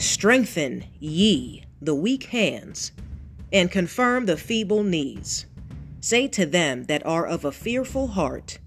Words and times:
Strengthen 0.00 0.86
ye 0.98 1.62
the 1.82 1.94
weak 1.94 2.24
hands, 2.24 2.90
and 3.52 3.70
confirm 3.70 4.24
the 4.24 4.38
feeble 4.38 4.82
knees. 4.82 5.44
Say 6.00 6.26
to 6.28 6.46
them 6.46 6.84
that 6.84 7.04
are 7.04 7.26
of 7.26 7.44
a 7.44 7.52
fearful 7.52 8.06
heart, 8.08 8.58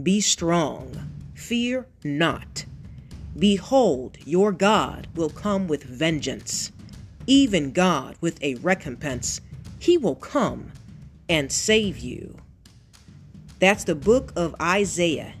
Be 0.00 0.20
strong, 0.20 1.10
fear 1.34 1.88
not. 2.04 2.66
Behold, 3.36 4.18
your 4.24 4.52
God 4.52 5.08
will 5.16 5.28
come 5.28 5.66
with 5.66 5.82
vengeance, 5.82 6.70
even 7.26 7.72
God 7.72 8.16
with 8.20 8.40
a 8.40 8.54
recompense. 8.54 9.40
He 9.80 9.98
will 9.98 10.14
come 10.14 10.70
and 11.28 11.50
save 11.50 11.98
you. 11.98 12.36
That's 13.58 13.82
the 13.82 13.96
book 13.96 14.32
of 14.36 14.54
Isaiah, 14.60 15.34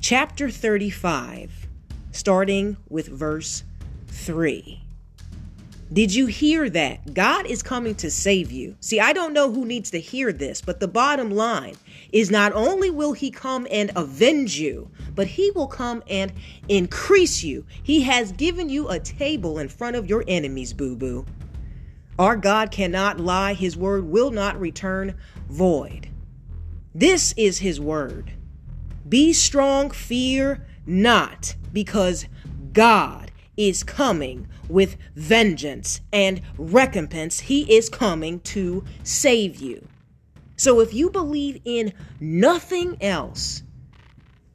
chapter 0.00 0.48
35, 0.48 1.66
starting 2.12 2.76
with 2.88 3.08
verse 3.08 3.64
3. 4.08 4.82
Did 5.90 6.14
you 6.14 6.26
hear 6.26 6.68
that? 6.68 7.14
God 7.14 7.46
is 7.46 7.62
coming 7.62 7.94
to 7.96 8.10
save 8.10 8.52
you. 8.52 8.76
See, 8.80 9.00
I 9.00 9.14
don't 9.14 9.32
know 9.32 9.50
who 9.50 9.64
needs 9.64 9.90
to 9.92 10.00
hear 10.00 10.32
this, 10.32 10.60
but 10.60 10.80
the 10.80 10.88
bottom 10.88 11.30
line 11.30 11.76
is 12.12 12.30
not 12.30 12.52
only 12.52 12.90
will 12.90 13.14
He 13.14 13.30
come 13.30 13.66
and 13.70 13.90
avenge 13.96 14.58
you, 14.58 14.90
but 15.14 15.26
He 15.26 15.50
will 15.52 15.66
come 15.66 16.02
and 16.06 16.30
increase 16.68 17.42
you. 17.42 17.64
He 17.82 18.02
has 18.02 18.32
given 18.32 18.68
you 18.68 18.88
a 18.88 19.00
table 19.00 19.58
in 19.58 19.70
front 19.70 19.96
of 19.96 20.10
your 20.10 20.24
enemies, 20.28 20.74
boo 20.74 20.94
boo. 20.94 21.24
Our 22.18 22.36
God 22.36 22.70
cannot 22.70 23.18
lie, 23.18 23.54
His 23.54 23.74
word 23.74 24.04
will 24.04 24.30
not 24.30 24.60
return 24.60 25.14
void. 25.48 26.10
This 26.94 27.32
is 27.38 27.60
His 27.60 27.80
word. 27.80 28.32
Be 29.08 29.32
strong, 29.32 29.90
fear 29.90 30.66
not, 30.84 31.54
because 31.72 32.26
God 32.74 33.27
is 33.58 33.82
coming 33.82 34.48
with 34.68 34.96
vengeance 35.16 36.00
and 36.12 36.40
recompense. 36.56 37.40
He 37.40 37.76
is 37.76 37.90
coming 37.90 38.40
to 38.40 38.84
save 39.02 39.56
you. 39.56 39.86
So 40.56 40.80
if 40.80 40.94
you 40.94 41.10
believe 41.10 41.60
in 41.64 41.92
nothing 42.20 42.96
else, 43.02 43.62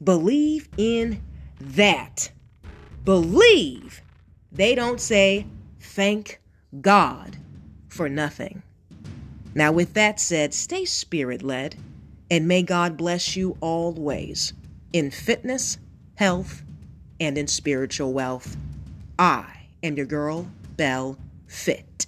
believe 0.02 0.68
in 0.76 1.22
that. 1.60 2.30
Believe. 3.04 4.02
They 4.50 4.74
don't 4.74 5.00
say, 5.00 5.46
thank 5.80 6.40
God 6.80 7.36
for 7.88 8.08
nothing. 8.08 8.62
Now, 9.54 9.70
with 9.70 9.94
that 9.94 10.18
said, 10.18 10.52
stay 10.52 10.84
spirit 10.84 11.42
led, 11.42 11.76
and 12.30 12.48
may 12.48 12.62
God 12.62 12.96
bless 12.96 13.36
you 13.36 13.56
always 13.60 14.52
in 14.92 15.10
fitness, 15.10 15.78
health, 16.16 16.64
and 17.20 17.38
in 17.38 17.46
spiritual 17.46 18.12
wealth. 18.12 18.56
I 19.18 19.68
am 19.84 19.96
your 19.96 20.06
girl, 20.06 20.48
Bell 20.76 21.16
Fit. 21.46 22.03